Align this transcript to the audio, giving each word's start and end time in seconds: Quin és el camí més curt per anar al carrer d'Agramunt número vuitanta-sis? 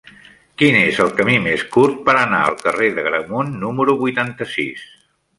Quin 0.59 0.75
és 0.77 0.99
el 1.03 1.11
camí 1.17 1.35
més 1.47 1.65
curt 1.75 1.99
per 2.07 2.15
anar 2.21 2.39
al 2.45 2.57
carrer 2.63 2.87
d'Agramunt 2.95 3.51
número 3.65 3.95
vuitanta-sis? 4.01 4.87